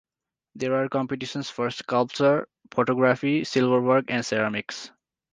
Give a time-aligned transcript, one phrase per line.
[0.55, 4.89] There are competitions for sculpture, photography, silverwork and ceramics.